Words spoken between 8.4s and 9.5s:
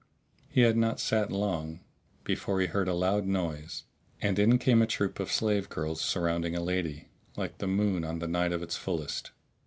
of its fullest.